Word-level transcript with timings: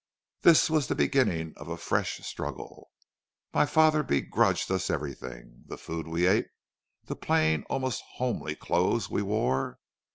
"This 0.41 0.67
was 0.67 0.87
the 0.87 0.95
beginning 0.95 1.53
of 1.57 1.67
a 1.67 1.77
fresh 1.77 2.17
struggle. 2.25 2.89
My 3.53 3.67
father 3.67 4.01
begrudged 4.01 4.71
us 4.71 4.89
everything: 4.89 5.61
the 5.67 5.77
food 5.77 6.07
we 6.07 6.25
ate; 6.25 6.47
the 7.05 7.15
plain, 7.15 7.65
almost 7.69 8.01
homely, 8.17 8.55
clothes 8.55 9.11
we 9.11 9.21
wore. 9.21 9.77